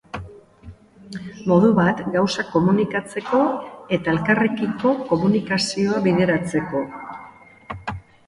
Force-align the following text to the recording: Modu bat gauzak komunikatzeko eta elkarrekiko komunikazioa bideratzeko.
Modu 1.49 1.67
bat 1.79 1.99
gauzak 2.15 2.47
komunikatzeko 2.53 3.43
eta 3.97 4.11
elkarrekiko 4.15 4.93
komunikazioa 5.13 6.01
bideratzeko. 6.09 6.83